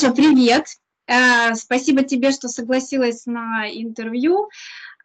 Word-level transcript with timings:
Даша, 0.00 0.14
привет! 0.14 0.66
Э, 1.08 1.56
спасибо 1.56 2.04
тебе, 2.04 2.30
что 2.30 2.46
согласилась 2.46 3.26
на 3.26 3.68
интервью. 3.68 4.48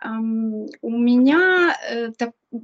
У 0.03 0.89
меня 0.99 1.75
э, 1.89 2.09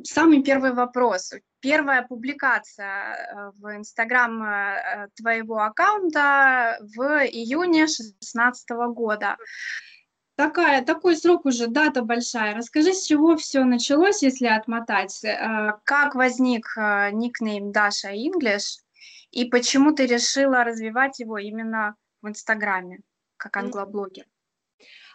самый 0.04 0.44
первый 0.44 0.74
вопрос. 0.74 1.34
Первая 1.60 2.04
публикация 2.04 3.16
э, 3.16 3.52
в 3.58 3.76
Инстаграм 3.76 5.10
твоего 5.16 5.58
аккаунта 5.58 6.78
в 6.82 7.02
июне 7.26 7.88
2016 7.88 8.70
года. 8.94 9.36
Такая, 10.36 10.86
такой 10.86 11.18
срок 11.18 11.48
уже, 11.48 11.66
дата 11.66 12.04
большая. 12.04 12.54
Расскажи, 12.54 12.94
с 12.94 13.08
чего 13.08 13.38
все 13.38 13.64
началось, 13.64 14.22
если 14.22 14.46
отмотать. 14.46 15.20
Как 15.84 16.14
возник 16.14 16.78
никнейм 16.78 17.72
Даша 17.72 18.14
English 18.14 18.82
и 19.32 19.46
почему 19.46 19.94
ты 19.94 20.06
решила 20.06 20.64
развивать 20.64 21.18
его 21.18 21.40
именно 21.40 21.96
в 22.22 22.28
Инстаграме, 22.28 23.02
как 23.38 23.58
англоблогер? 23.58 24.26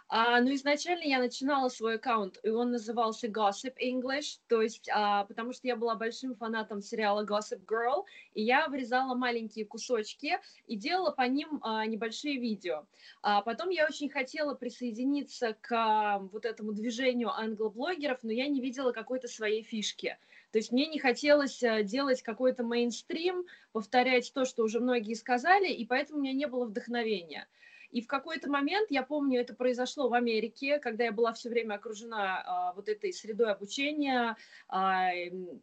А, 0.07 0.39
ну, 0.39 0.53
изначально 0.53 1.03
я 1.03 1.17
начинала 1.19 1.67
свой 1.69 1.95
аккаунт, 1.95 2.37
и 2.43 2.49
он 2.49 2.71
назывался 2.71 3.27
Gossip 3.27 3.73
English, 3.83 4.39
то 4.47 4.61
есть, 4.61 4.87
а, 4.93 5.25
потому 5.25 5.51
что 5.51 5.67
я 5.67 5.75
была 5.75 5.95
большим 5.95 6.35
фанатом 6.35 6.81
сериала 6.81 7.25
Gossip 7.25 7.65
Girl, 7.65 8.03
и 8.33 8.43
я 8.43 8.67
вырезала 8.67 9.15
маленькие 9.15 9.65
кусочки 9.65 10.37
и 10.67 10.75
делала 10.75 11.09
по 11.09 11.23
ним 11.23 11.59
а, 11.63 11.85
небольшие 11.87 12.39
видео. 12.39 12.85
А 13.23 13.41
потом 13.41 13.69
я 13.69 13.85
очень 13.87 14.09
хотела 14.09 14.53
присоединиться 14.53 15.57
к 15.59 15.71
а, 15.71 16.19
вот 16.19 16.45
этому 16.45 16.73
движению 16.73 17.31
англоблогеров, 17.31 18.19
но 18.21 18.31
я 18.31 18.47
не 18.47 18.61
видела 18.61 18.91
какой-то 18.91 19.27
своей 19.27 19.63
фишки. 19.63 20.19
То 20.55 20.59
есть 20.59 20.71
мне 20.71 20.87
не 20.87 20.99
хотелось 20.99 21.61
э, 21.63 21.83
делать 21.83 22.21
какой-то 22.21 22.63
мейнстрим, 22.63 23.45
повторять 23.73 24.31
то, 24.33 24.45
что 24.45 24.63
уже 24.63 24.79
многие 24.79 25.13
сказали, 25.15 25.67
и 25.67 25.85
поэтому 25.85 26.19
у 26.19 26.21
меня 26.21 26.31
не 26.31 26.47
было 26.47 26.63
вдохновения. 26.63 27.49
И 27.95 28.01
в 28.01 28.07
какой-то 28.07 28.51
момент, 28.51 28.91
я 28.91 29.03
помню, 29.03 29.39
это 29.39 29.55
произошло 29.55 30.09
в 30.09 30.13
Америке, 30.13 30.79
когда 30.79 31.05
я 31.05 31.13
была 31.13 31.31
все 31.31 31.47
время 31.47 31.75
окружена 31.75 32.43
а, 32.45 32.73
вот 32.73 32.89
этой 32.89 33.13
средой 33.13 33.53
обучения, 33.53 34.35
а, 34.67 35.11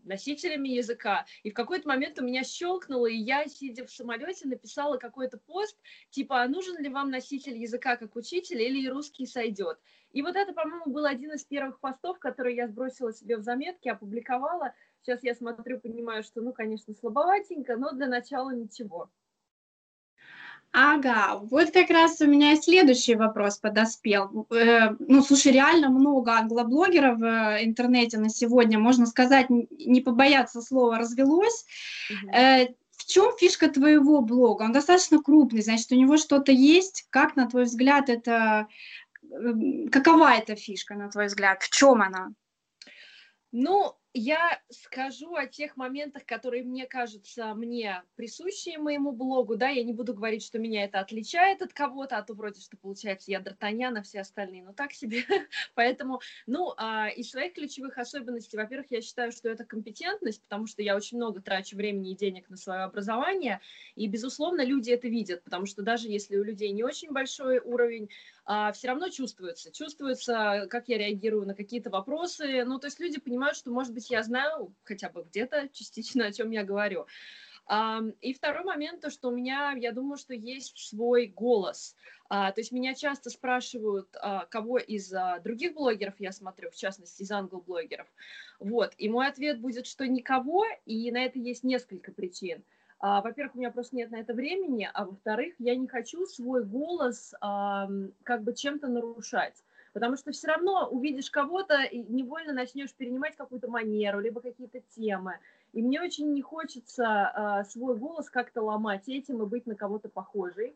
носителями 0.04 0.70
языка. 0.70 1.26
И 1.42 1.50
в 1.50 1.52
какой-то 1.52 1.86
момент 1.86 2.18
у 2.18 2.24
меня 2.24 2.42
щелкнуло, 2.42 3.06
и 3.06 3.16
я, 3.16 3.46
сидя 3.48 3.84
в 3.84 3.90
самолете, 3.90 4.48
написала 4.48 4.96
какой-то 4.96 5.36
пост, 5.36 5.76
типа, 6.08 6.40
а 6.40 6.48
нужен 6.48 6.82
ли 6.82 6.88
вам 6.88 7.10
носитель 7.10 7.58
языка 7.58 7.98
как 7.98 8.16
учитель 8.16 8.62
или 8.62 8.80
и 8.80 8.88
русский 8.88 9.26
сойдет? 9.26 9.78
И 10.12 10.22
вот 10.22 10.34
это, 10.34 10.54
по-моему, 10.54 10.86
был 10.86 11.04
один 11.04 11.32
из 11.32 11.44
первых 11.44 11.80
постов, 11.80 12.18
который 12.18 12.54
я 12.54 12.66
сбросила 12.66 13.12
себе 13.12 13.36
в 13.36 13.42
заметки, 13.42 13.90
опубликовала. 13.90 14.72
Сейчас 15.02 15.22
я 15.22 15.34
смотрю, 15.34 15.80
понимаю, 15.80 16.22
что, 16.22 16.40
ну, 16.40 16.54
конечно, 16.54 16.94
слабоватенько, 16.94 17.76
но 17.76 17.92
для 17.92 18.06
начала 18.06 18.54
ничего. 18.54 19.10
Ага, 20.72 21.38
вот 21.38 21.70
как 21.70 21.90
раз 21.90 22.20
у 22.22 22.26
меня 22.26 22.56
следующий 22.56 23.14
вопрос 23.14 23.58
подоспел. 23.58 24.46
Э, 24.50 24.90
ну, 25.00 25.22
слушай, 25.22 25.52
реально 25.52 25.90
много 25.90 26.32
англоблогеров 26.32 27.18
в 27.18 27.58
интернете 27.62 28.18
на 28.18 28.30
сегодня, 28.30 28.78
можно 28.78 29.06
сказать, 29.06 29.50
не 29.50 30.00
побояться 30.00 30.62
слова, 30.62 30.98
развелось. 30.98 31.66
Угу. 32.10 32.76
В 33.02 33.04
чем 33.06 33.36
фишка 33.36 33.68
твоего 33.68 34.20
блога? 34.20 34.62
Он 34.62 34.72
достаточно 34.72 35.20
крупный, 35.20 35.62
значит, 35.62 35.90
у 35.90 35.96
него 35.96 36.16
что-то 36.16 36.52
есть. 36.52 37.06
Как, 37.10 37.34
на 37.34 37.48
твой 37.48 37.64
взгляд, 37.64 38.08
это... 38.08 38.68
Эм, 39.30 39.88
какова 39.88 40.32
эта 40.34 40.54
фишка, 40.54 40.94
на 40.94 41.10
твой 41.10 41.26
взгляд? 41.26 41.62
В 41.62 41.70
чем 41.70 42.00
она? 42.00 42.32
Ну, 43.50 43.96
я 44.14 44.60
скажу 44.68 45.34
о 45.34 45.46
тех 45.46 45.76
моментах, 45.76 46.26
которые 46.26 46.64
мне 46.64 46.86
кажутся 46.86 47.54
мне 47.54 48.02
присущие 48.14 48.78
моему 48.78 49.12
блогу, 49.12 49.56
да, 49.56 49.68
я 49.68 49.82
не 49.82 49.94
буду 49.94 50.12
говорить, 50.12 50.44
что 50.44 50.58
меня 50.58 50.84
это 50.84 51.00
отличает 51.00 51.62
от 51.62 51.72
кого-то, 51.72 52.18
а 52.18 52.22
то 52.22 52.34
вроде 52.34 52.60
что 52.60 52.76
получается 52.76 53.30
я 53.30 53.40
Д'Артаньян, 53.40 53.98
а 53.98 54.02
все 54.02 54.20
остальные, 54.20 54.64
ну 54.64 54.74
так 54.74 54.92
себе, 54.92 55.24
поэтому, 55.74 56.20
ну, 56.46 56.74
а, 56.76 57.08
из 57.08 57.30
своих 57.30 57.54
ключевых 57.54 57.96
особенностей, 57.96 58.58
во-первых, 58.58 58.90
я 58.90 59.00
считаю, 59.00 59.32
что 59.32 59.48
это 59.48 59.64
компетентность, 59.64 60.42
потому 60.42 60.66
что 60.66 60.82
я 60.82 60.94
очень 60.94 61.16
много 61.16 61.40
трачу 61.40 61.76
времени 61.76 62.12
и 62.12 62.16
денег 62.16 62.50
на 62.50 62.56
свое 62.56 62.82
образование, 62.82 63.60
и, 63.96 64.06
безусловно, 64.08 64.62
люди 64.62 64.90
это 64.90 65.08
видят, 65.08 65.42
потому 65.42 65.64
что 65.64 65.82
даже 65.82 66.08
если 66.08 66.36
у 66.36 66.44
людей 66.44 66.70
не 66.72 66.84
очень 66.84 67.12
большой 67.12 67.60
уровень, 67.60 68.10
а, 68.44 68.72
все 68.72 68.88
равно 68.88 69.08
чувствуется, 69.08 69.72
чувствуется, 69.72 70.66
как 70.68 70.88
я 70.88 70.98
реагирую 70.98 71.46
на 71.46 71.54
какие-то 71.54 71.90
вопросы, 71.90 72.64
ну, 72.64 72.78
то 72.78 72.88
есть 72.88 73.00
люди 73.00 73.18
понимают, 73.20 73.56
что, 73.56 73.70
может 73.70 73.94
быть, 73.94 74.01
быть, 74.02 74.10
я 74.10 74.22
знаю 74.22 74.74
хотя 74.84 75.08
бы 75.08 75.22
где-то 75.22 75.68
частично, 75.72 76.26
о 76.26 76.32
чем 76.32 76.50
я 76.50 76.64
говорю. 76.64 77.06
И 78.20 78.34
второй 78.34 78.64
момент, 78.64 79.00
то, 79.00 79.10
что 79.10 79.28
у 79.28 79.30
меня, 79.30 79.72
я 79.72 79.92
думаю, 79.92 80.16
что 80.18 80.34
есть 80.34 80.76
свой 80.76 81.26
голос. 81.26 81.96
А, 82.28 82.50
то 82.50 82.60
есть 82.60 82.72
меня 82.72 82.92
часто 82.94 83.30
спрашивают, 83.30 84.08
а, 84.20 84.46
кого 84.46 84.78
из 84.78 85.12
а, 85.12 85.38
других 85.38 85.74
блогеров 85.74 86.14
я 86.18 86.32
смотрю, 86.32 86.70
в 86.70 86.74
частности, 86.74 87.22
из 87.22 87.30
англоблогеров. 87.30 88.08
Вот, 88.58 88.94
и 88.98 89.08
мой 89.08 89.28
ответ 89.28 89.60
будет, 89.60 89.86
что 89.86 90.06
никого, 90.08 90.64
и 90.86 91.10
на 91.12 91.24
это 91.24 91.38
есть 91.38 91.62
несколько 91.62 92.10
причин. 92.10 92.64
Во-первых, 93.00 93.56
у 93.56 93.58
меня 93.58 93.72
просто 93.72 93.96
нет 93.96 94.12
на 94.12 94.16
это 94.20 94.32
времени, 94.32 94.88
а 94.94 95.04
во-вторых, 95.04 95.54
я 95.58 95.74
не 95.74 95.88
хочу 95.88 96.24
свой 96.26 96.64
голос 96.64 97.34
как 97.40 98.42
бы 98.44 98.54
чем-то 98.54 98.86
нарушать. 98.86 99.56
Потому 99.92 100.16
что 100.16 100.32
все 100.32 100.48
равно 100.48 100.88
увидишь 100.90 101.30
кого-то 101.30 101.82
и 101.82 101.98
невольно 101.98 102.52
начнешь 102.52 102.94
перенимать 102.94 103.36
какую-то 103.36 103.68
манеру, 103.68 104.20
либо 104.20 104.40
какие-то 104.40 104.80
темы. 104.96 105.38
И 105.72 105.82
мне 105.82 106.00
очень 106.00 106.32
не 106.32 106.42
хочется 106.42 107.62
э, 107.64 107.70
свой 107.70 107.96
голос 107.96 108.30
как-то 108.30 108.62
ломать 108.62 109.08
этим 109.08 109.42
и 109.42 109.46
быть 109.46 109.66
на 109.66 109.74
кого-то 109.74 110.08
похожей. 110.08 110.74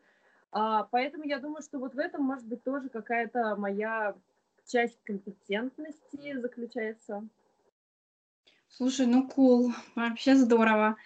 А, 0.51 0.83
поэтому 0.91 1.23
я 1.23 1.39
думаю, 1.39 1.61
что 1.61 1.79
вот 1.79 1.93
в 1.93 1.99
этом 1.99 2.23
может 2.23 2.45
быть 2.45 2.63
тоже 2.63 2.89
какая-то 2.89 3.55
моя 3.55 4.15
часть 4.65 5.01
компетентности 5.03 6.39
заключается. 6.39 7.27
Слушай, 8.69 9.07
ну 9.07 9.29
cool, 9.35 9.71
вообще 9.95 10.35
здорово. 10.35 10.97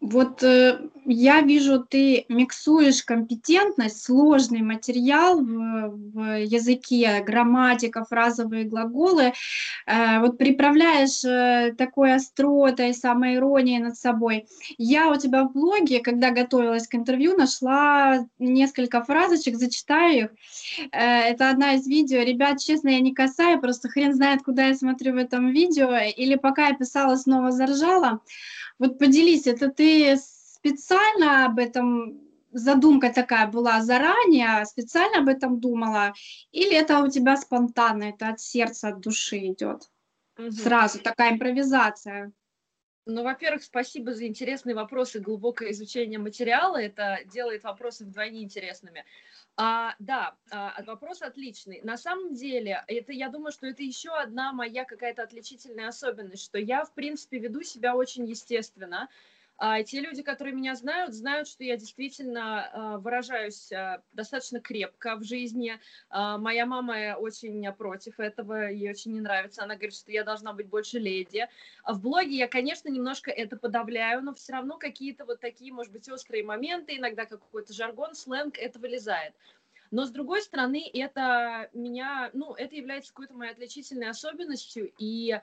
Вот 0.00 0.44
э, 0.44 0.78
я 1.06 1.40
вижу, 1.40 1.84
ты 1.84 2.24
миксуешь 2.28 3.02
компетентность, 3.02 4.04
сложный 4.04 4.62
материал 4.62 5.40
в, 5.40 5.88
в 5.88 6.40
языке, 6.40 7.20
грамматика, 7.26 8.04
фразовые 8.04 8.62
глаголы, 8.64 9.32
э, 9.86 10.20
вот 10.20 10.38
приправляешь 10.38 11.24
э, 11.24 11.74
такой 11.76 12.14
остротой, 12.14 12.94
самоиронией 12.94 13.80
над 13.80 13.96
собой. 13.96 14.46
Я 14.76 15.10
у 15.10 15.16
тебя 15.16 15.42
в 15.42 15.52
блоге, 15.52 15.98
когда 15.98 16.30
готовилась 16.30 16.86
к 16.86 16.94
интервью, 16.94 17.36
нашла 17.36 18.24
несколько 18.38 19.02
фразочек, 19.02 19.56
зачитаю 19.56 20.26
их. 20.26 20.30
Э, 20.92 21.22
это 21.30 21.50
одна 21.50 21.74
из 21.74 21.88
видео. 21.88 22.22
Ребят, 22.22 22.60
честно, 22.60 22.90
я 22.90 23.00
не 23.00 23.14
касаю, 23.14 23.60
просто 23.60 23.88
хрен 23.88 24.14
знает, 24.14 24.42
куда 24.44 24.68
я 24.68 24.74
смотрю 24.74 25.14
в 25.14 25.16
этом 25.16 25.50
видео, 25.50 25.96
или 25.96 26.36
пока 26.36 26.68
я 26.68 26.74
писала, 26.74 27.16
снова 27.16 27.50
заржала. 27.50 28.20
Вот 28.78 28.98
поделись, 28.98 29.46
это 29.46 29.68
ты 29.68 30.16
специально 30.16 31.46
об 31.46 31.58
этом 31.58 32.20
задумка 32.52 33.12
такая 33.12 33.46
была 33.46 33.82
заранее, 33.82 34.64
специально 34.64 35.18
об 35.18 35.28
этом 35.28 35.60
думала, 35.60 36.14
или 36.52 36.74
это 36.74 37.00
у 37.02 37.08
тебя 37.08 37.36
спонтанно, 37.36 38.04
это 38.04 38.28
от 38.28 38.40
сердца, 38.40 38.88
от 38.88 39.00
души 39.00 39.38
идет? 39.48 39.90
Угу. 40.38 40.52
Сразу 40.52 41.00
такая 41.00 41.32
импровизация. 41.32 42.32
Ну, 43.10 43.22
во-первых, 43.22 43.62
спасибо 43.62 44.12
за 44.12 44.26
интересные 44.26 44.74
вопросы, 44.74 45.18
глубокое 45.18 45.70
изучение 45.70 46.18
материала. 46.18 46.76
Это 46.76 47.20
делает 47.24 47.64
вопросы 47.64 48.04
вдвойне 48.04 48.42
интересными. 48.42 49.02
А, 49.56 49.94
да, 49.98 50.36
а, 50.50 50.82
вопрос 50.84 51.22
отличный. 51.22 51.80
На 51.82 51.96
самом 51.96 52.34
деле, 52.34 52.84
это, 52.86 53.14
я 53.14 53.30
думаю, 53.30 53.50
что 53.50 53.66
это 53.66 53.82
еще 53.82 54.10
одна 54.10 54.52
моя 54.52 54.84
какая-то 54.84 55.22
отличительная 55.22 55.88
особенность, 55.88 56.44
что 56.44 56.58
я, 56.58 56.84
в 56.84 56.92
принципе, 56.92 57.38
веду 57.38 57.62
себя 57.62 57.96
очень 57.96 58.26
естественно. 58.26 59.08
А 59.58 59.82
те 59.82 60.00
люди, 60.00 60.22
которые 60.22 60.54
меня 60.54 60.76
знают, 60.76 61.12
знают, 61.12 61.48
что 61.48 61.64
я 61.64 61.76
действительно 61.76 62.70
а, 62.72 62.98
выражаюсь 62.98 63.72
а, 63.72 64.00
достаточно 64.12 64.60
крепко 64.60 65.16
в 65.16 65.24
жизни. 65.24 65.80
А, 66.10 66.38
моя 66.38 66.64
мама 66.64 67.16
очень 67.18 67.70
против 67.72 68.20
этого, 68.20 68.70
ей 68.70 68.88
очень 68.88 69.14
не 69.14 69.20
нравится. 69.20 69.64
Она 69.64 69.74
говорит, 69.74 69.96
что 69.96 70.12
я 70.12 70.22
должна 70.22 70.52
быть 70.52 70.68
больше 70.68 71.00
леди. 71.00 71.48
В 71.84 72.00
блоге 72.00 72.36
я, 72.36 72.46
конечно, 72.46 72.88
немножко 72.88 73.32
это 73.32 73.56
подавляю, 73.56 74.22
но 74.22 74.32
все 74.32 74.52
равно 74.52 74.78
какие-то 74.78 75.24
вот 75.24 75.40
такие, 75.40 75.72
может 75.72 75.92
быть, 75.92 76.08
острые 76.08 76.44
моменты, 76.44 76.96
иногда 76.96 77.26
какой-то 77.26 77.72
жаргон, 77.72 78.14
сленг, 78.14 78.58
это 78.58 78.78
вылезает. 78.78 79.34
Но 79.90 80.04
с 80.04 80.10
другой 80.10 80.42
стороны, 80.42 80.88
это 80.94 81.68
меня, 81.72 82.30
ну, 82.32 82.54
это 82.54 82.76
является 82.76 83.12
какой-то 83.12 83.34
моей 83.34 83.52
отличительной 83.52 84.10
особенностью, 84.10 84.92
и 84.98 85.40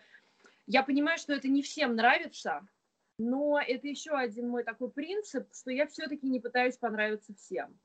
я 0.68 0.84
понимаю, 0.84 1.18
что 1.18 1.34
это 1.34 1.48
не 1.48 1.62
всем 1.62 1.96
нравится, 1.96 2.66
но 3.18 3.60
это 3.60 3.88
еще 3.88 4.12
один 4.12 4.50
мой 4.50 4.64
такой 4.64 4.90
принцип, 4.90 5.48
что 5.54 5.72
я 5.72 5.88
все-таки 5.88 6.28
не 6.28 6.40
пытаюсь 6.40 6.78
понравиться 6.78 7.34
всем. 7.34 7.78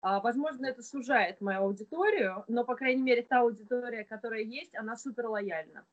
А, 0.00 0.20
возможно, 0.20 0.66
это 0.66 0.82
сужает 0.82 1.40
мою 1.40 1.62
аудиторию, 1.62 2.44
но, 2.48 2.64
по 2.64 2.76
крайней 2.76 3.02
мере, 3.02 3.22
та 3.22 3.40
аудитория, 3.40 4.04
которая 4.04 4.42
есть, 4.42 4.74
она 4.76 4.96
супер 4.96 5.26
лояльна. 5.26 5.84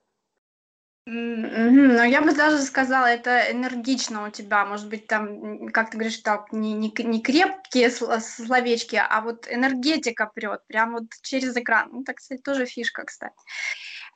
Ну, 1.07 2.03
я 2.03 2.21
бы 2.21 2.33
даже 2.33 2.63
сказала, 2.63 3.06
это 3.06 3.51
энергично 3.51 4.25
у 4.25 4.31
тебя. 4.31 4.65
Может 4.65 4.89
быть, 4.89 5.06
там, 5.06 5.69
как 5.69 5.92
ты 5.92 5.97
говоришь, 5.97 6.18
так, 6.18 6.51
не, 6.51 6.74
не, 6.74 6.92
не 7.03 7.21
крепкие 7.21 7.92
словечки, 7.92 8.95
а 8.95 9.21
вот 9.21 9.47
энергетика 9.47 10.25
прет 10.25 10.65
прямо 10.65 11.00
вот 11.00 11.12
через 11.21 11.56
экран. 11.56 11.89
Ну, 11.92 12.03
так, 12.03 12.18
кстати, 12.18 12.42
тоже 12.42 12.65
фишка, 12.65 13.03
кстати. 13.03 13.36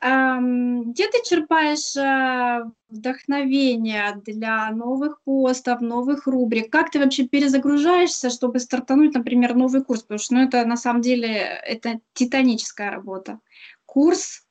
Где 0.01 1.10
ты 1.10 1.22
черпаешь 1.25 1.98
э, 1.98 2.72
вдохновение 2.88 4.16
для 4.25 4.72
новых 4.72 5.22
постов, 5.24 5.81
новых 5.81 6.25
рубрик? 6.25 6.72
Как 6.72 6.90
ты 6.90 7.00
вообще 7.00 7.28
перезагружаешься, 7.28 8.30
чтобы 8.30 8.60
стартануть, 8.60 9.13
например, 9.13 9.56
новый 9.56 9.84
курс? 9.84 10.04
Потому 10.04 10.19
что 10.19 10.36
ну, 10.36 10.44
это 10.46 10.63
на 10.63 10.78
самом 10.78 11.01
деле 11.01 11.30
это 11.30 12.00
титаническая 12.13 12.92
работа. 12.92 13.40
Курс, 13.86 14.46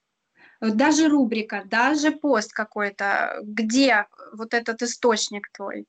даже 0.60 1.08
рубрика, 1.08 1.62
даже 1.64 2.10
пост 2.10 2.52
какой-то, 2.52 3.38
где 3.42 4.06
вот 4.34 4.52
этот 4.52 4.82
источник 4.82 5.50
твой? 5.50 5.86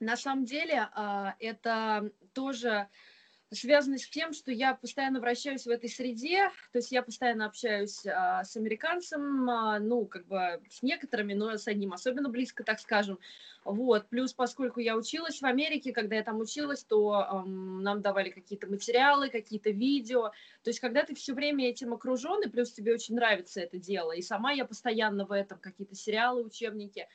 На 0.00 0.16
самом 0.16 0.44
деле 0.44 0.88
а, 0.94 1.34
это 1.38 2.10
тоже 2.32 2.88
связано 3.52 3.98
с 3.98 4.08
тем, 4.08 4.32
что 4.32 4.52
я 4.52 4.74
постоянно 4.74 5.20
вращаюсь 5.20 5.64
в 5.64 5.70
этой 5.70 5.88
среде, 5.88 6.50
то 6.72 6.78
есть 6.78 6.92
я 6.92 7.02
постоянно 7.02 7.46
общаюсь 7.46 8.06
а, 8.06 8.44
с 8.44 8.56
американцем, 8.56 9.50
а, 9.50 9.78
ну, 9.80 10.06
как 10.06 10.26
бы 10.26 10.62
с 10.70 10.82
некоторыми, 10.82 11.34
но 11.34 11.56
с 11.56 11.66
одним 11.66 11.92
особенно 11.92 12.28
близко, 12.28 12.62
так 12.62 12.78
скажем. 12.78 13.18
Вот, 13.64 14.08
плюс, 14.08 14.32
поскольку 14.32 14.80
я 14.80 14.96
училась 14.96 15.40
в 15.40 15.44
Америке, 15.44 15.92
когда 15.92 16.16
я 16.16 16.22
там 16.22 16.38
училась, 16.38 16.84
то 16.84 17.42
эм, 17.44 17.82
нам 17.82 18.00
давали 18.00 18.30
какие-то 18.30 18.68
материалы, 18.68 19.28
какие-то 19.28 19.70
видео, 19.70 20.30
то 20.62 20.70
есть 20.70 20.80
когда 20.80 21.02
ты 21.02 21.14
все 21.14 21.34
время 21.34 21.68
этим 21.68 21.92
окружен, 21.92 22.42
и 22.42 22.48
плюс 22.48 22.72
тебе 22.72 22.94
очень 22.94 23.16
нравится 23.16 23.60
это 23.60 23.78
дело, 23.78 24.12
и 24.12 24.22
сама 24.22 24.52
я 24.52 24.64
постоянно 24.64 25.26
в 25.26 25.32
этом, 25.32 25.58
какие-то 25.58 25.94
сериалы, 25.94 26.44
учебники, 26.44 27.06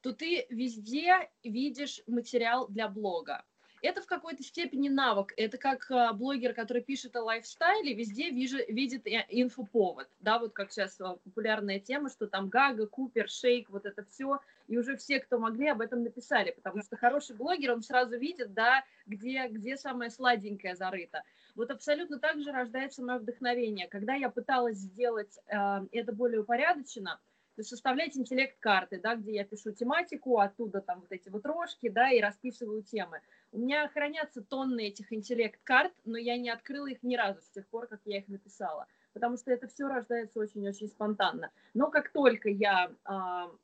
то 0.00 0.12
ты 0.12 0.46
везде 0.48 1.30
видишь 1.44 2.00
материал 2.06 2.66
для 2.66 2.88
блога 2.88 3.44
это 3.82 4.00
в 4.00 4.06
какой-то 4.06 4.42
степени 4.42 4.88
навык. 4.88 5.34
Это 5.36 5.58
как 5.58 5.90
а, 5.90 6.12
блогер, 6.12 6.54
который 6.54 6.82
пишет 6.82 7.16
о 7.16 7.22
лайфстайле, 7.22 7.94
везде 7.94 8.30
вижу, 8.30 8.58
видит 8.68 9.02
инфоповод. 9.06 10.08
Да, 10.20 10.38
вот 10.38 10.52
как 10.52 10.70
сейчас 10.70 11.00
а, 11.00 11.16
популярная 11.16 11.80
тема, 11.80 12.08
что 12.08 12.28
там 12.28 12.48
Гага, 12.48 12.86
Купер, 12.86 13.28
Шейк, 13.28 13.70
вот 13.70 13.84
это 13.84 14.04
все. 14.04 14.40
И 14.68 14.78
уже 14.78 14.96
все, 14.96 15.18
кто 15.18 15.38
могли, 15.38 15.68
об 15.68 15.80
этом 15.80 16.04
написали. 16.04 16.52
Потому 16.52 16.82
что 16.82 16.96
хороший 16.96 17.36
блогер, 17.36 17.72
он 17.72 17.82
сразу 17.82 18.16
видит, 18.16 18.54
да, 18.54 18.84
где, 19.06 19.48
где 19.48 19.76
самое 19.76 20.10
сладенькое 20.10 20.76
зарыто. 20.76 21.24
Вот 21.56 21.70
абсолютно 21.70 22.18
так 22.18 22.40
же 22.40 22.52
рождается 22.52 23.02
мое 23.02 23.18
вдохновение. 23.18 23.88
Когда 23.88 24.14
я 24.14 24.30
пыталась 24.30 24.78
сделать 24.78 25.38
э, 25.48 25.86
это 25.90 26.12
более 26.12 26.40
упорядоченно, 26.40 27.20
составлять 27.62 28.16
интеллект-карты, 28.16 29.00
да, 29.00 29.16
где 29.16 29.34
я 29.34 29.44
пишу 29.44 29.72
тематику, 29.72 30.38
оттуда 30.38 30.80
там 30.80 31.00
вот 31.00 31.12
эти 31.12 31.28
вот 31.28 31.44
рожки, 31.46 31.88
да, 31.88 32.10
и 32.10 32.20
расписываю 32.20 32.82
темы. 32.82 33.20
У 33.52 33.58
меня 33.58 33.88
хранятся 33.88 34.42
тонны 34.42 34.88
этих 34.88 35.12
интеллект-карт, 35.12 35.92
но 36.04 36.18
я 36.18 36.36
не 36.36 36.50
открыла 36.50 36.86
их 36.86 37.02
ни 37.02 37.16
разу 37.16 37.40
с 37.42 37.50
тех 37.50 37.66
пор, 37.68 37.86
как 37.86 38.00
я 38.04 38.18
их 38.18 38.28
написала, 38.28 38.86
потому 39.12 39.36
что 39.36 39.52
это 39.52 39.68
все 39.68 39.88
рождается 39.88 40.40
очень-очень 40.40 40.88
спонтанно. 40.88 41.50
Но 41.74 41.90
как 41.90 42.10
только 42.12 42.48
я 42.48 42.90
э, 42.90 43.12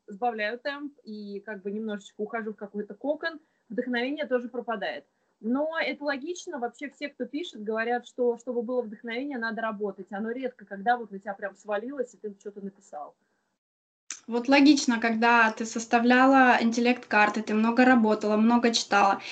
сбавляю 0.06 0.58
темп 0.58 0.98
и 1.04 1.40
как 1.40 1.62
бы 1.62 1.70
немножечко 1.70 2.20
ухожу 2.20 2.52
в 2.52 2.56
какой-то 2.56 2.94
кокон, 2.94 3.40
вдохновение 3.68 4.26
тоже 4.26 4.48
пропадает. 4.48 5.04
Но 5.40 5.78
это 5.80 6.04
логично. 6.04 6.58
Вообще 6.58 6.90
все, 6.90 7.08
кто 7.08 7.24
пишет, 7.24 7.62
говорят, 7.62 8.06
что 8.06 8.38
чтобы 8.38 8.62
было 8.62 8.82
вдохновение, 8.82 9.38
надо 9.38 9.62
работать. 9.62 10.10
Оно 10.10 10.32
редко, 10.32 10.64
когда 10.64 10.96
вот 10.96 11.12
у 11.12 11.18
тебя 11.18 11.34
прям 11.34 11.54
свалилось, 11.54 12.14
и 12.14 12.16
ты 12.16 12.34
что-то 12.40 12.60
написал. 12.60 13.14
Вот 14.28 14.46
логично, 14.46 15.00
когда 15.00 15.50
ты 15.52 15.64
составляла 15.64 16.58
интеллект-карты, 16.60 17.42
ты 17.42 17.54
много 17.54 17.86
работала, 17.86 18.36
много 18.36 18.74
читала. 18.74 19.22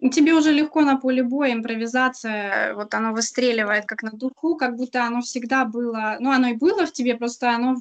Тебе 0.00 0.32
уже 0.32 0.52
легко 0.52 0.80
на 0.80 0.96
поле 0.96 1.22
боя, 1.22 1.52
импровизация, 1.52 2.74
вот 2.74 2.94
оно 2.94 3.12
выстреливает 3.12 3.84
как 3.84 4.02
на 4.02 4.10
духу, 4.10 4.56
как 4.56 4.76
будто 4.76 5.04
оно 5.04 5.20
всегда 5.20 5.66
было, 5.66 6.16
ну 6.20 6.30
оно 6.30 6.48
и 6.48 6.56
было 6.56 6.86
в 6.86 6.92
тебе, 6.92 7.16
просто 7.16 7.50
оно 7.50 7.76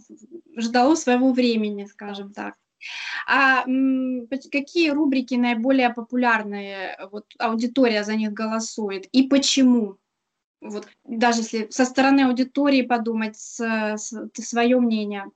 ждало 0.58 0.96
своего 0.96 1.32
времени, 1.32 1.86
скажем 1.86 2.34
так. 2.34 2.56
А 3.28 3.64
какие 4.52 4.90
рубрики 4.90 5.36
наиболее 5.36 5.94
популярные, 5.94 6.98
вот 7.12 7.26
аудитория 7.40 8.04
за 8.04 8.16
них 8.16 8.34
голосует, 8.34 9.06
и 9.14 9.24
почему? 9.24 9.98
Вот 10.60 10.88
даже 11.06 11.42
если 11.42 11.68
со 11.70 11.86
стороны 11.86 12.22
аудитории 12.22 12.82
подумать, 12.82 13.38
с, 13.38 13.60
с, 13.60 14.30
свое 14.34 14.80
мнение. 14.80 15.32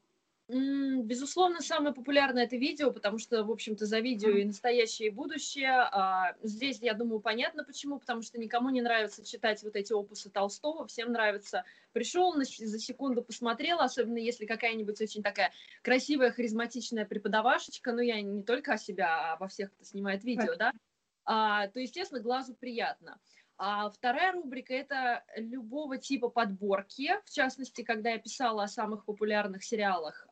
Безусловно, 0.53 1.62
самое 1.62 1.95
популярное 1.95 2.44
это 2.44 2.57
видео, 2.57 2.92
потому 2.92 3.19
что, 3.19 3.45
в 3.45 3.51
общем-то, 3.51 3.86
за 3.86 4.00
видео 4.00 4.31
и 4.31 4.44
настоящее, 4.44 5.07
и 5.07 5.12
будущее. 5.12 5.71
А 5.71 6.36
здесь, 6.44 6.80
я 6.81 6.94
думаю, 6.94 7.21
понятно 7.21 7.63
почему, 7.63 8.00
потому 8.00 8.21
что 8.21 8.38
никому 8.38 8.69
не 8.69 8.81
нравится 8.81 9.25
читать 9.25 9.63
вот 9.63 9.77
эти 9.77 9.94
опусы 9.94 10.30
Толстого, 10.30 10.86
всем 10.88 11.13
нравится. 11.13 11.63
Пришел, 11.94 12.33
за 12.33 12.80
секунду 12.80 13.24
посмотрел, 13.24 13.80
особенно 13.80 14.18
если 14.18 14.45
какая-нибудь 14.45 15.00
очень 15.00 15.24
такая 15.24 15.53
красивая, 15.83 16.31
харизматичная 16.31 17.06
преподавашечка, 17.06 17.94
ну, 17.94 18.01
я 18.01 18.21
не 18.21 18.44
только 18.44 18.74
о 18.74 18.77
себя, 18.77 19.31
а 19.31 19.33
обо 19.36 19.48
всех, 19.48 19.71
кто 19.71 19.86
снимает 19.86 20.25
видео, 20.25 20.56
да, 20.57 20.74
а, 21.24 21.68
то, 21.68 21.80
естественно, 21.80 22.19
глазу 22.19 22.56
приятно. 22.56 23.19
А 23.63 23.92
вторая 23.92 24.31
рубрика– 24.31 24.74
это 24.75 25.24
любого 25.36 26.00
типа 26.00 26.30
подборки. 26.30 27.12
В 27.25 27.30
частности, 27.30 27.84
когда 27.84 28.10
я 28.10 28.18
писала 28.18 28.63
о 28.63 28.68
самых 28.68 29.06
популярных 29.06 29.63
сериалах, 29.63 30.28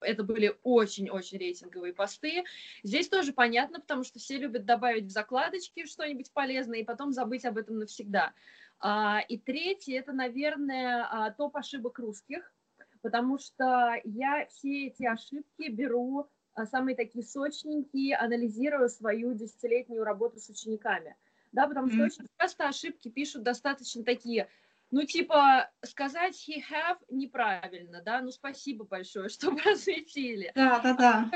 это 0.00 0.22
были 0.24 0.58
очень-очень 0.62 1.36
рейтинговые 1.36 1.92
посты. 1.92 2.44
Здесь 2.82 3.10
тоже 3.10 3.34
понятно, 3.34 3.78
потому 3.78 4.04
что 4.04 4.20
все 4.20 4.38
любят 4.38 4.64
добавить 4.64 5.04
в 5.04 5.10
закладочки 5.10 5.84
что-нибудь 5.84 6.32
полезное 6.32 6.78
и 6.78 6.84
потом 6.84 7.12
забыть 7.12 7.44
об 7.44 7.58
этом 7.58 7.80
навсегда. 7.80 8.32
А, 8.80 9.20
и 9.28 9.36
третье– 9.36 9.98
это, 10.00 10.14
наверное, 10.14 11.06
а, 11.06 11.30
топ 11.30 11.58
ошибок 11.58 11.98
русских, 11.98 12.54
потому 13.02 13.38
что 13.38 13.96
я 14.02 14.46
все 14.46 14.86
эти 14.86 15.04
ошибки 15.04 15.68
беру 15.68 16.30
самые 16.70 16.96
такие 16.96 17.22
сочненькие, 17.22 18.16
анализирую 18.16 18.88
свою 18.88 19.34
десятилетнюю 19.34 20.04
работу 20.04 20.40
с 20.40 20.48
учениками– 20.48 21.16
да, 21.54 21.68
потому 21.68 21.88
что 21.88 21.98
mm-hmm. 21.98 22.06
очень 22.06 22.26
часто 22.38 22.68
ошибки 22.68 23.08
пишут 23.08 23.44
достаточно 23.44 24.04
такие, 24.04 24.48
ну, 24.90 25.04
типа, 25.04 25.70
сказать 25.82 26.34
he 26.48 26.60
have 26.70 26.98
неправильно, 27.08 28.02
да, 28.02 28.20
ну, 28.20 28.30
спасибо 28.30 28.84
большое, 28.84 29.28
что 29.30 29.54
просветили. 29.54 30.52
Да, 30.54 30.80
да, 30.80 30.94
да. 30.94 31.30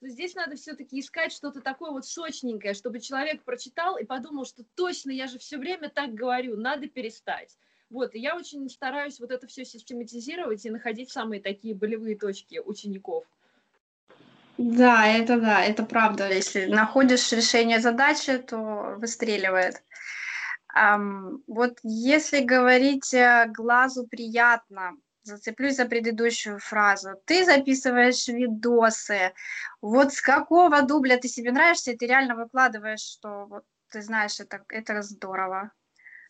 Здесь 0.00 0.36
надо 0.36 0.54
все-таки 0.54 1.00
искать 1.00 1.32
что-то 1.32 1.60
такое 1.60 1.90
вот 1.90 2.06
сочненькое, 2.06 2.74
чтобы 2.74 3.00
человек 3.00 3.42
прочитал 3.42 3.96
и 3.96 4.04
подумал, 4.04 4.44
что 4.44 4.62
точно, 4.76 5.10
я 5.10 5.26
же 5.26 5.40
все 5.40 5.58
время 5.58 5.88
так 5.88 6.14
говорю, 6.14 6.56
надо 6.56 6.86
перестать. 6.88 7.58
Вот, 7.90 8.14
и 8.14 8.20
я 8.20 8.36
очень 8.36 8.68
стараюсь 8.68 9.18
вот 9.18 9.32
это 9.32 9.46
все 9.46 9.64
систематизировать 9.64 10.64
и 10.64 10.70
находить 10.70 11.10
самые 11.10 11.40
такие 11.40 11.74
болевые 11.74 12.16
точки 12.16 12.60
учеников. 12.60 13.24
Да, 14.58 15.06
это 15.06 15.40
да, 15.40 15.62
это 15.64 15.84
правда. 15.84 16.28
Если 16.28 16.66
находишь 16.66 17.32
решение 17.32 17.80
задачи, 17.80 18.38
то 18.38 18.96
выстреливает. 18.98 19.82
Ам, 20.74 21.42
вот 21.46 21.78
если 21.82 22.40
говорить 22.40 23.14
э, 23.14 23.46
глазу 23.48 24.06
приятно, 24.06 24.96
зацеплюсь 25.22 25.76
за 25.76 25.86
предыдущую 25.86 26.58
фразу. 26.58 27.10
Ты 27.24 27.44
записываешь 27.44 28.26
видосы. 28.28 29.32
Вот 29.80 30.12
с 30.12 30.20
какого 30.20 30.82
дубля 30.82 31.18
ты 31.18 31.28
себе 31.28 31.52
нравишься, 31.52 31.92
и 31.92 31.96
ты 31.96 32.06
реально 32.06 32.34
выкладываешь, 32.34 33.00
что 33.00 33.46
вот 33.46 33.64
ты 33.90 34.02
знаешь, 34.02 34.40
это, 34.40 34.64
это 34.68 35.02
здорово. 35.02 35.70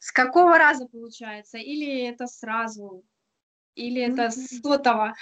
С 0.00 0.12
какого 0.12 0.58
раза 0.58 0.86
получается? 0.86 1.58
Или 1.58 2.06
это 2.06 2.26
сразу? 2.26 3.04
Или 3.74 4.02
это 4.02 4.30
с 4.30 4.60
сотого? 4.60 5.14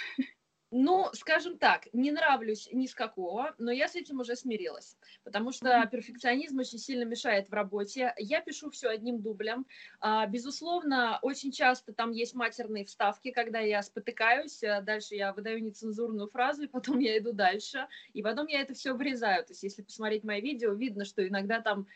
Ну, 0.69 1.07
скажем 1.13 1.57
так, 1.57 1.87
не 1.93 2.11
нравлюсь 2.11 2.67
ни 2.73 2.87
с 2.87 2.93
какого, 2.93 3.55
но 3.57 3.71
я 3.71 3.87
с 3.87 3.95
этим 3.95 4.19
уже 4.19 4.35
смирилась, 4.35 4.97
потому 5.23 5.53
что 5.53 5.87
перфекционизм 5.89 6.59
очень 6.59 6.77
сильно 6.77 7.05
мешает 7.05 7.47
в 7.47 7.53
работе. 7.53 8.13
Я 8.17 8.41
пишу 8.41 8.69
все 8.69 8.89
одним 8.89 9.21
дублем. 9.21 9.65
А, 10.01 10.27
безусловно, 10.27 11.19
очень 11.21 11.53
часто 11.53 11.93
там 11.93 12.11
есть 12.11 12.35
матерные 12.35 12.83
вставки, 12.83 13.31
когда 13.31 13.59
я 13.59 13.81
спотыкаюсь, 13.81 14.61
а 14.61 14.81
дальше 14.81 15.15
я 15.15 15.31
выдаю 15.31 15.63
нецензурную 15.63 16.27
фразу, 16.27 16.63
и 16.63 16.67
потом 16.67 16.99
я 16.99 17.17
иду 17.17 17.31
дальше, 17.31 17.87
и 18.11 18.21
потом 18.21 18.47
я 18.47 18.59
это 18.59 18.73
все 18.73 18.91
вырезаю. 18.91 19.45
То 19.45 19.51
есть, 19.51 19.63
если 19.63 19.83
посмотреть 19.83 20.25
мои 20.25 20.41
видео, 20.41 20.73
видно, 20.73 21.05
что 21.05 21.25
иногда 21.25 21.61
там 21.61 21.87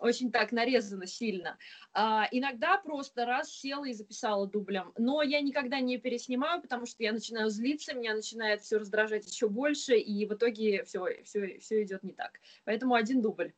очень 0.00 0.30
так 0.30 0.52
нарезано 0.52 1.06
сильно. 1.06 1.58
А, 1.92 2.28
иногда 2.30 2.78
просто 2.78 3.24
раз 3.24 3.52
села 3.52 3.84
и 3.86 3.92
записала 3.92 4.46
дублем, 4.46 4.92
но 4.96 5.22
я 5.22 5.40
никогда 5.40 5.80
не 5.80 5.98
переснимаю, 5.98 6.60
потому 6.60 6.86
что 6.86 7.02
я 7.02 7.12
начинаю 7.12 7.50
злиться, 7.50 7.94
меня 7.94 8.14
начинает 8.14 8.62
все 8.62 8.78
раздражать 8.78 9.26
еще 9.30 9.48
больше, 9.48 9.96
и 9.96 10.26
в 10.26 10.34
итоге 10.34 10.84
все, 10.84 11.22
все, 11.24 11.58
все 11.58 11.82
идет 11.82 12.02
не 12.02 12.12
так. 12.12 12.40
Поэтому 12.64 12.94
один 12.94 13.22
дубль. 13.22 13.52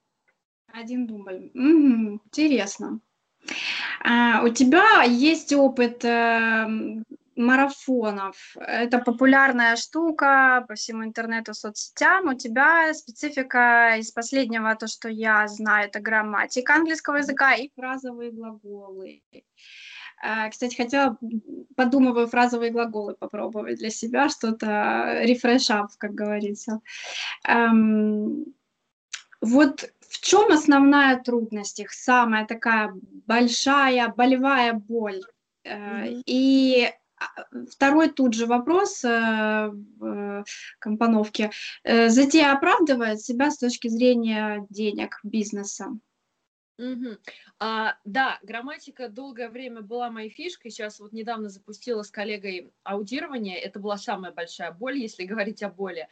Один 0.66 1.06
дубль. 1.06 1.50
Угу, 1.54 2.20
интересно. 2.26 3.00
А, 4.02 4.42
у 4.44 4.48
тебя 4.48 5.02
есть 5.02 5.52
опыт 5.52 6.04
э, 6.04 6.66
марафонов. 7.36 8.36
Это 8.56 8.98
популярная 8.98 9.76
штука 9.76 10.64
по 10.68 10.74
всему 10.74 11.04
интернету, 11.04 11.54
соцсетям. 11.54 12.28
У 12.28 12.34
тебя 12.34 12.92
специфика 12.94 13.96
из 13.98 14.10
последнего, 14.10 14.74
то, 14.74 14.86
что 14.86 15.08
я 15.08 15.46
знаю, 15.48 15.88
это 15.88 16.00
грамматика 16.00 16.74
английского 16.74 17.16
языка 17.16 17.54
и 17.54 17.70
фразовые 17.74 18.30
глаголы. 18.30 19.22
Э, 20.22 20.50
кстати, 20.50 20.76
хотела, 20.76 21.16
подумываю, 21.76 22.26
фразовые 22.26 22.70
глаголы 22.70 23.14
попробовать 23.14 23.78
для 23.78 23.90
себя, 23.90 24.28
что-то 24.28 25.20
рефрешап, 25.22 25.90
как 25.98 26.12
говорится. 26.12 26.80
Эм, 27.46 28.44
вот 29.40 29.90
в 30.00 30.20
чем 30.20 30.52
основная 30.52 31.18
трудность 31.18 31.80
их, 31.80 31.92
самая 31.92 32.46
такая 32.46 32.92
большая 33.26 34.08
болевая 34.08 34.74
боль? 34.74 35.22
Mm-hmm. 35.64 36.22
И 36.26 36.90
второй 37.70 38.10
тут 38.10 38.34
же 38.34 38.46
вопрос 38.46 39.04
э, 39.04 39.70
в 39.70 40.44
компоновке. 40.78 41.50
Затея 41.84 42.52
оправдывает 42.52 43.20
себя 43.20 43.50
с 43.50 43.58
точки 43.58 43.88
зрения 43.88 44.66
денег, 44.70 45.20
бизнеса? 45.22 45.98
Угу. 46.80 47.18
А, 47.58 47.96
да, 48.06 48.38
грамматика 48.42 49.08
долгое 49.08 49.50
время 49.50 49.82
была 49.82 50.10
моей 50.10 50.30
фишкой. 50.30 50.70
Сейчас 50.70 50.98
вот 50.98 51.12
недавно 51.12 51.50
запустила 51.50 52.02
с 52.02 52.10
коллегой 52.10 52.72
аудирование. 52.84 53.58
Это 53.58 53.78
была 53.80 53.98
самая 53.98 54.32
большая 54.32 54.72
боль, 54.72 54.96
если 54.96 55.24
говорить 55.24 55.62
о 55.62 55.68
боли. 55.68 56.08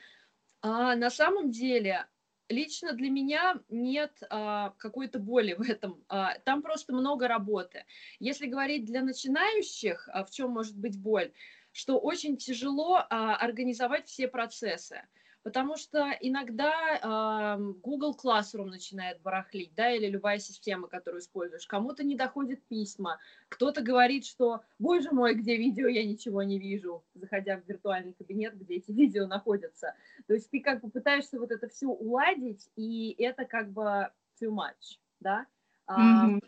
А 0.60 0.94
на 0.94 1.08
самом 1.08 1.50
деле, 1.50 2.06
лично 2.48 2.92
для 2.92 3.10
меня 3.10 3.60
нет 3.68 4.22
а, 4.30 4.70
какой-то 4.78 5.18
боли 5.18 5.54
в 5.58 5.62
этом. 5.62 6.04
А, 6.08 6.38
там 6.40 6.62
просто 6.62 6.92
много 6.92 7.28
работы. 7.28 7.84
Если 8.18 8.46
говорить 8.46 8.84
для 8.84 9.02
начинающих, 9.02 10.08
а, 10.12 10.24
в 10.24 10.30
чем 10.30 10.50
может 10.50 10.76
быть 10.76 10.98
боль, 10.98 11.32
что 11.72 11.98
очень 11.98 12.36
тяжело 12.36 12.96
а, 12.96 13.36
организовать 13.36 14.08
все 14.08 14.28
процессы 14.28 15.02
потому 15.42 15.76
что 15.76 16.10
иногда 16.20 16.72
э, 16.96 17.62
Google 17.82 18.16
Classroom 18.22 18.66
начинает 18.66 19.20
барахлить, 19.22 19.74
да, 19.74 19.90
или 19.90 20.06
любая 20.06 20.38
система, 20.38 20.88
которую 20.88 21.20
используешь. 21.20 21.66
Кому-то 21.66 22.04
не 22.04 22.16
доходят 22.16 22.62
письма, 22.68 23.18
кто-то 23.48 23.82
говорит, 23.82 24.26
что, 24.26 24.62
боже 24.78 25.10
мой, 25.10 25.34
где 25.34 25.56
видео, 25.56 25.88
я 25.88 26.04
ничего 26.04 26.42
не 26.42 26.58
вижу, 26.58 27.04
заходя 27.14 27.56
в 27.56 27.66
виртуальный 27.66 28.12
кабинет, 28.12 28.58
где 28.58 28.76
эти 28.76 28.90
видео 28.92 29.26
находятся. 29.26 29.94
То 30.26 30.34
есть 30.34 30.50
ты 30.50 30.60
как 30.60 30.80
бы 30.80 30.90
пытаешься 30.90 31.38
вот 31.38 31.50
это 31.50 31.68
все 31.68 31.86
уладить, 31.86 32.68
и 32.76 33.14
это 33.18 33.44
как 33.44 33.70
бы 33.70 34.10
too 34.40 34.50
much, 34.50 34.98
да. 35.20 35.46
Mm-hmm. 35.88 36.40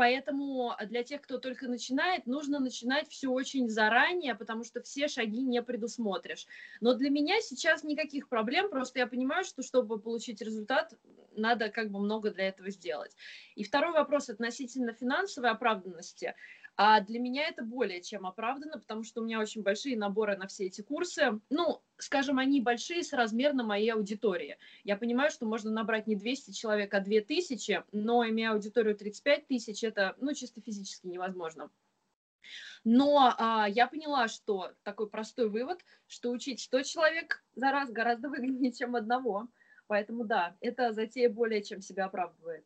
Поэтому 0.00 0.74
для 0.86 1.04
тех, 1.04 1.20
кто 1.20 1.36
только 1.36 1.68
начинает, 1.68 2.24
нужно 2.24 2.58
начинать 2.58 3.10
все 3.10 3.28
очень 3.28 3.68
заранее, 3.68 4.34
потому 4.34 4.64
что 4.64 4.80
все 4.80 5.08
шаги 5.08 5.42
не 5.42 5.62
предусмотришь. 5.62 6.46
Но 6.80 6.94
для 6.94 7.10
меня 7.10 7.42
сейчас 7.42 7.84
никаких 7.84 8.30
проблем, 8.30 8.70
просто 8.70 9.00
я 9.00 9.06
понимаю, 9.06 9.44
что 9.44 9.62
чтобы 9.62 10.00
получить 10.00 10.40
результат, 10.40 10.94
надо 11.36 11.68
как 11.68 11.90
бы 11.90 11.98
много 11.98 12.30
для 12.30 12.48
этого 12.48 12.70
сделать. 12.70 13.14
И 13.56 13.62
второй 13.62 13.92
вопрос 13.92 14.30
относительно 14.30 14.94
финансовой 14.94 15.50
оправданности. 15.50 16.34
А 16.76 17.02
для 17.02 17.20
меня 17.20 17.46
это 17.46 17.62
более 17.62 18.00
чем 18.00 18.26
оправдано, 18.26 18.78
потому 18.78 19.04
что 19.04 19.20
у 19.20 19.24
меня 19.24 19.38
очень 19.38 19.62
большие 19.62 19.98
наборы 19.98 20.34
на 20.38 20.46
все 20.46 20.64
эти 20.64 20.80
курсы. 20.80 21.38
Ну, 21.50 21.82
скажем, 22.02 22.38
они 22.38 22.60
большие 22.60 23.02
с 23.02 23.12
размером 23.12 23.66
моей 23.66 23.92
аудитории. 23.92 24.58
Я 24.84 24.96
понимаю, 24.96 25.30
что 25.30 25.46
можно 25.46 25.70
набрать 25.70 26.06
не 26.06 26.16
200 26.16 26.52
человек, 26.52 26.92
а 26.94 27.00
2000, 27.00 27.84
но 27.92 28.26
имея 28.28 28.52
аудиторию 28.52 28.96
35 28.96 29.46
тысяч, 29.46 29.84
это, 29.84 30.14
ну, 30.20 30.34
чисто 30.34 30.60
физически 30.60 31.06
невозможно. 31.06 31.70
Но 32.84 33.34
а, 33.36 33.68
я 33.68 33.86
поняла, 33.86 34.28
что 34.28 34.72
такой 34.82 35.08
простой 35.08 35.48
вывод, 35.48 35.80
что 36.06 36.30
учить 36.30 36.60
100 36.60 36.82
человек 36.82 37.44
за 37.54 37.70
раз 37.70 37.90
гораздо 37.90 38.28
выгоднее, 38.28 38.72
чем 38.72 38.96
одного. 38.96 39.48
Поэтому 39.86 40.24
да, 40.24 40.56
это 40.60 40.92
затея 40.92 41.28
более 41.28 41.62
чем 41.62 41.82
себя 41.82 42.06
оправдывает. 42.06 42.64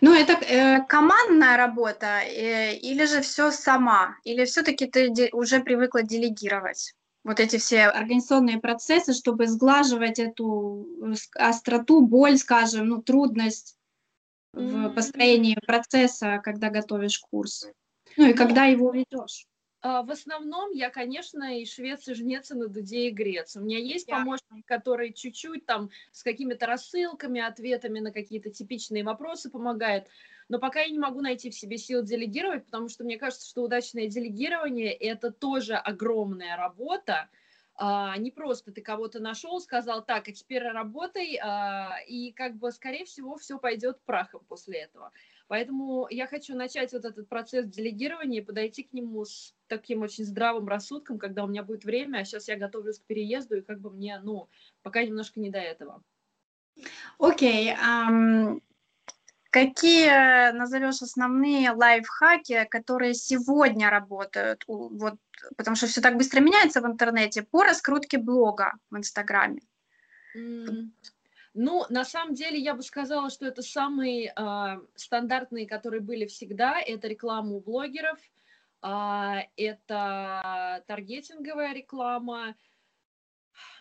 Ну, 0.00 0.14
это 0.14 0.32
э, 0.32 0.84
командная 0.86 1.56
работа 1.56 2.20
э, 2.22 2.74
или 2.74 3.06
же 3.06 3.20
все 3.20 3.50
сама? 3.50 4.16
Или 4.24 4.44
все-таки 4.44 4.86
ты 4.86 5.30
уже 5.32 5.60
привыкла 5.60 6.02
делегировать? 6.02 6.94
Вот 7.26 7.40
эти 7.40 7.58
все 7.58 7.86
организационные 7.86 8.60
процессы, 8.60 9.12
чтобы 9.12 9.48
сглаживать 9.48 10.20
эту 10.20 10.86
э, 11.02 11.14
остроту, 11.34 12.00
боль, 12.00 12.38
скажем, 12.38 12.86
ну, 12.86 13.02
трудность 13.02 13.76
в 14.52 14.90
построении 14.90 15.58
процесса, 15.66 16.40
когда 16.44 16.70
готовишь 16.70 17.18
курс. 17.18 17.68
Ну 18.16 18.26
и 18.26 18.30
ну, 18.30 18.36
когда 18.36 18.66
его 18.66 18.92
ведешь. 18.92 19.44
А, 19.82 20.04
в 20.04 20.10
основном 20.12 20.70
я, 20.70 20.88
конечно, 20.88 21.58
и 21.58 21.64
швец, 21.64 22.06
и 22.06 22.14
жнец, 22.14 22.52
и 22.52 22.54
на 22.54 22.68
дуде, 22.68 23.08
и 23.08 23.10
грец. 23.10 23.56
У 23.56 23.60
меня 23.60 23.78
есть 23.78 24.06
помощник, 24.06 24.64
который 24.64 25.12
чуть-чуть 25.12 25.66
там 25.66 25.90
с 26.12 26.22
какими-то 26.22 26.66
рассылками, 26.66 27.40
ответами 27.40 27.98
на 27.98 28.12
какие-то 28.12 28.50
типичные 28.50 29.02
вопросы 29.02 29.50
помогает. 29.50 30.06
Но 30.48 30.58
пока 30.58 30.80
я 30.80 30.90
не 30.90 30.98
могу 30.98 31.20
найти 31.20 31.50
в 31.50 31.54
себе 31.54 31.76
сил 31.76 32.02
делегировать, 32.02 32.66
потому 32.66 32.88
что 32.88 33.04
мне 33.04 33.18
кажется, 33.18 33.48
что 33.48 33.64
удачное 33.64 34.06
делегирование– 34.06 34.92
это 34.94 35.32
тоже 35.32 35.74
огромная 35.74 36.56
работа, 36.56 37.28
а, 37.78 38.16
не 38.16 38.30
просто 38.30 38.72
ты 38.72 38.80
кого-то 38.80 39.20
нашел, 39.20 39.60
сказал, 39.60 40.04
так, 40.04 40.28
а 40.28 40.32
теперь 40.32 40.62
работай, 40.62 41.38
а, 41.42 41.98
и 42.06 42.32
как 42.32 42.56
бы, 42.56 42.72
скорее 42.72 43.04
всего, 43.04 43.36
все 43.36 43.58
пойдет 43.58 44.00
прахом 44.04 44.42
после 44.48 44.78
этого. 44.78 45.12
Поэтому 45.48 46.06
я 46.08 46.26
хочу 46.26 46.56
начать 46.56 46.92
вот 46.92 47.04
этот 47.04 47.28
процесс 47.28 47.66
делегирования 47.66 48.40
и 48.40 48.44
подойти 48.44 48.82
к 48.82 48.92
нему 48.92 49.24
с 49.24 49.54
таким 49.66 50.02
очень 50.02 50.24
здравым 50.24 50.66
рассудком, 50.68 51.18
когда 51.18 51.44
у 51.44 51.48
меня 51.48 51.62
будет 51.62 51.84
время, 51.84 52.18
а 52.18 52.24
сейчас 52.24 52.48
я 52.48 52.56
готовлюсь 52.56 52.98
к 52.98 53.04
переезду, 53.04 53.58
и 53.58 53.62
как 53.62 53.80
бы 53.80 53.90
мне, 53.90 54.20
ну, 54.22 54.48
пока 54.82 55.04
немножко 55.04 55.38
не 55.38 55.50
до 55.50 55.58
этого. 55.58 56.02
Окей. 57.18 57.72
Okay, 57.72 57.76
um, 57.78 58.60
какие 59.56 60.52
назовешь 60.52 61.00
основные 61.00 61.70
лайфхаки, 61.70 62.66
которые 62.70 63.14
сегодня 63.14 63.88
работают, 63.88 64.64
вот, 64.66 65.14
потому 65.56 65.76
что 65.76 65.86
все 65.86 66.00
так 66.00 66.16
быстро 66.16 66.40
меняется 66.40 66.82
в 66.82 66.86
интернете, 66.86 67.42
по 67.42 67.64
раскрутке 67.64 68.18
блога 68.18 68.74
в 68.90 68.98
Инстаграме? 68.98 69.60
Mm. 70.36 70.90
Ну, 71.54 71.86
на 71.88 72.04
самом 72.04 72.34
деле, 72.34 72.58
я 72.58 72.74
бы 72.74 72.82
сказала, 72.82 73.30
что 73.30 73.46
это 73.46 73.62
самые 73.62 74.34
э, 74.36 74.80
стандартные, 74.94 75.66
которые 75.66 76.02
были 76.02 76.26
всегда. 76.26 76.78
Это 76.78 77.08
реклама 77.08 77.52
у 77.52 77.60
блогеров, 77.60 78.18
э, 78.82 79.36
это 79.56 80.84
таргетинговая 80.86 81.72
реклама. 81.72 82.54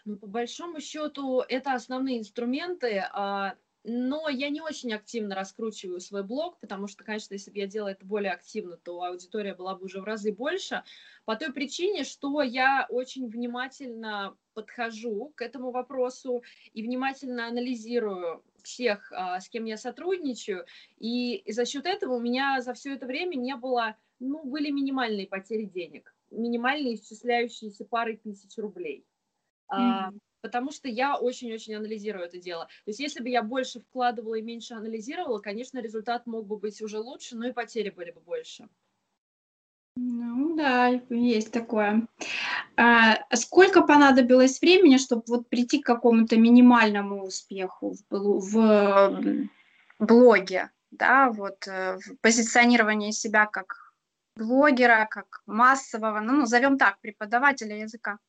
Ну, 0.05 0.15
по 0.15 0.27
большому 0.27 0.79
счету, 0.79 1.41
это 1.41 1.74
основные 1.74 2.20
инструменты. 2.20 3.03
Э, 3.13 3.55
но 3.88 4.30
я 4.30 4.50
не 4.50 4.62
очень 4.62 4.94
активно 4.94 5.36
раскручиваю 5.36 6.00
свой 6.00 6.24
блог, 6.24 6.60
потому 6.60 6.88
что, 6.88 7.04
конечно, 7.04 7.36
если 7.36 7.51
бы 7.51 7.60
я 7.60 7.68
делала 7.68 7.89
это 7.89 8.04
более 8.04 8.32
активно, 8.32 8.77
то 8.77 9.04
аудитория 9.04 9.54
была 9.54 9.75
бы 9.75 9.86
уже 9.86 10.01
в 10.01 10.04
разы 10.04 10.34
больше, 10.34 10.84
по 11.25 11.36
той 11.36 11.54
причине, 11.54 12.04
что 12.04 12.42
я 12.42 12.88
очень 12.89 13.27
внимательно 13.27 14.36
подхожу 14.56 15.34
к 15.36 15.42
этому 15.42 15.70
вопросу 15.72 16.44
и 16.74 16.82
внимательно 16.82 17.48
анализирую 17.48 18.44
всех, 18.63 19.12
а, 19.12 19.39
с 19.39 19.50
кем 19.50 19.65
я 19.65 19.77
сотрудничаю, 19.77 20.65
и 20.98 21.44
за 21.51 21.65
счет 21.65 21.86
этого 21.86 22.15
у 22.15 22.20
меня 22.20 22.62
за 22.62 22.74
все 22.74 22.96
это 22.96 23.06
время 23.06 23.36
не 23.36 23.56
было, 23.56 23.98
ну, 24.20 24.44
были 24.44 24.72
минимальные 24.72 25.27
потери 25.27 25.65
денег, 25.65 26.15
минимальные 26.32 26.96
исчисляющиеся 26.96 27.86
пары 27.86 28.18
тысяч 28.18 28.58
рублей. 28.58 29.06
Mm-hmm 29.72 30.20
потому 30.46 30.72
что 30.72 30.88
я 30.88 31.18
очень-очень 31.18 31.74
анализирую 31.74 32.25
это 32.25 32.38
дело. 32.38 32.66
То 32.86 32.90
есть 32.92 33.00
если 33.00 33.24
бы 33.24 33.30
я 33.30 33.42
больше 33.42 33.80
вкладывала 33.80 34.36
и 34.36 34.44
меньше 34.44 34.75
анализировала, 34.75 35.40
конечно, 35.40 35.80
результат 35.80 36.28
мог 36.28 36.46
бы 36.46 36.58
быть 36.58 36.84
уже 36.84 37.00
лучше, 37.00 37.36
но 37.36 37.48
и 37.48 37.52
потери 37.52 37.90
были 37.90 38.12
бы 38.12 38.22
больше. 38.22 38.70
Ну 39.96 40.56
да, 40.56 40.90
есть 41.10 41.52
такое. 41.52 42.08
А 42.78 43.36
сколько 43.36 43.82
понадобилось 43.82 44.62
времени, 44.62 44.98
чтобы 44.98 45.24
вот 45.28 45.50
прийти 45.50 45.82
к 45.82 45.86
какому-то 45.88 46.38
минимальному 46.38 47.24
успеху 47.24 47.96
в, 48.12 48.40
в 48.52 49.50
блоге, 49.98 50.70
да, 50.92 51.32
вот 51.32 51.68
э, 51.68 51.98
в 51.98 52.18
позиционировании 52.22 53.10
себя 53.10 53.48
как 53.48 53.96
блогера, 54.36 55.08
как 55.10 55.42
массового, 55.48 56.20
ну, 56.20 56.34
назовем 56.34 56.78
так, 56.78 57.00
преподавателя 57.00 57.75
языка? 57.78 58.20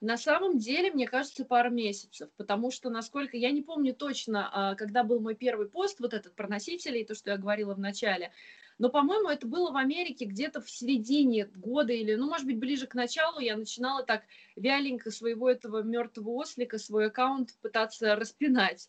На 0.00 0.16
самом 0.16 0.58
деле, 0.58 0.90
мне 0.90 1.06
кажется, 1.06 1.44
пару 1.44 1.70
месяцев, 1.70 2.28
потому 2.36 2.70
что, 2.70 2.90
насколько 2.90 3.36
я 3.36 3.52
не 3.52 3.62
помню 3.62 3.94
точно, 3.94 4.48
а, 4.52 4.74
когда 4.74 5.04
был 5.04 5.20
мой 5.20 5.36
первый 5.36 5.68
пост, 5.68 6.00
вот 6.00 6.12
этот 6.12 6.34
про 6.34 6.48
носителей, 6.48 7.04
то, 7.04 7.14
что 7.14 7.30
я 7.30 7.36
говорила 7.36 7.74
в 7.74 7.78
начале, 7.78 8.32
но, 8.78 8.90
по-моему, 8.90 9.28
это 9.28 9.46
было 9.46 9.70
в 9.70 9.76
Америке 9.76 10.26
где-то 10.26 10.60
в 10.60 10.68
середине 10.70 11.46
года 11.46 11.92
или, 11.92 12.14
ну, 12.14 12.26
может 12.28 12.46
быть, 12.46 12.58
ближе 12.58 12.86
к 12.86 12.94
началу 12.94 13.38
я 13.38 13.56
начинала 13.56 14.02
так 14.02 14.24
вяленько 14.56 15.10
своего 15.10 15.48
этого 15.48 15.82
мертвого 15.82 16.30
ослика, 16.30 16.76
свой 16.78 17.06
аккаунт 17.06 17.56
пытаться 17.62 18.16
распинать. 18.16 18.88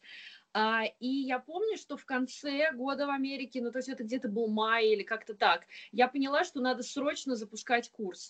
А, 0.53 0.85
и 0.99 1.07
я 1.07 1.39
помню, 1.39 1.77
что 1.77 1.97
в 1.97 2.05
конце 2.05 2.71
года 2.73 3.05
в 3.05 3.11
Америке, 3.11 3.61
ну, 3.61 3.71
то 3.71 3.77
есть 3.77 3.89
это 3.89 4.03
где-то 4.03 4.27
был 4.27 4.47
май 4.47 4.87
или 4.87 5.03
как-то 5.03 5.35
так, 5.35 5.67
я 5.91 6.07
поняла, 6.07 6.43
что 6.43 6.61
надо 6.61 6.81
срочно 6.81 7.35
запускать 7.35 7.91
курс. 7.91 8.25